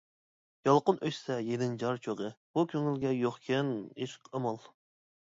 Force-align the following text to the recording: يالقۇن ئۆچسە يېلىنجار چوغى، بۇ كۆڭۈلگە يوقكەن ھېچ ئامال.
يالقۇن 0.67 0.97
ئۆچسە 1.07 1.35
يېلىنجار 1.49 2.01
چوغى، 2.07 2.33
بۇ 2.59 2.67
كۆڭۈلگە 2.75 3.15
يوقكەن 3.21 3.73
ھېچ 4.03 4.21
ئامال. 4.35 4.65